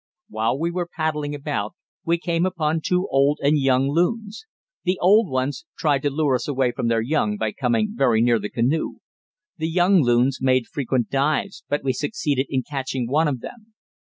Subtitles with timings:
[0.29, 4.47] While we were paddling about we came upon two old and two young loons.
[4.83, 8.39] The old ones tried to lure us away from their young, by coming very near
[8.39, 8.95] the canoe.
[9.57, 13.75] The young loons made frequent dives, but we succeeded in catching one of them.